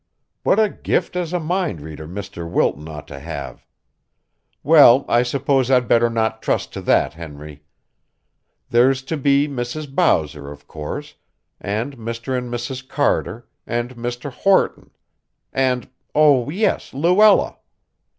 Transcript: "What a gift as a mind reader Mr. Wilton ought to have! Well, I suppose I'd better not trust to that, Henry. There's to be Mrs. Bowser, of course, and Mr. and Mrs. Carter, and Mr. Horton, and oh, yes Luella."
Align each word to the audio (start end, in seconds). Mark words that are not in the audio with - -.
"What 0.41 0.57
a 0.59 0.67
gift 0.67 1.15
as 1.15 1.31
a 1.31 1.39
mind 1.39 1.79
reader 1.79 2.07
Mr. 2.07 2.49
Wilton 2.49 2.89
ought 2.89 3.07
to 3.09 3.19
have! 3.19 3.67
Well, 4.63 5.05
I 5.07 5.21
suppose 5.21 5.69
I'd 5.69 5.87
better 5.87 6.09
not 6.09 6.41
trust 6.41 6.73
to 6.73 6.81
that, 6.81 7.13
Henry. 7.13 7.61
There's 8.67 9.03
to 9.03 9.15
be 9.15 9.47
Mrs. 9.47 9.93
Bowser, 9.93 10.49
of 10.49 10.65
course, 10.67 11.13
and 11.59 11.97
Mr. 11.97 12.35
and 12.35 12.51
Mrs. 12.51 12.87
Carter, 12.89 13.47
and 13.67 13.95
Mr. 13.95 14.31
Horton, 14.31 14.89
and 15.53 15.87
oh, 16.15 16.49
yes 16.49 16.95
Luella." 16.95 17.57